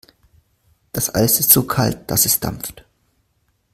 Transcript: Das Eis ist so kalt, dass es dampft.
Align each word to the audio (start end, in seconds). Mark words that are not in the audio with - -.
Das 0.93 1.13
Eis 1.13 1.39
ist 1.39 1.51
so 1.51 1.61
kalt, 1.67 2.09
dass 2.09 2.25
es 2.25 2.39
dampft. 2.39 2.83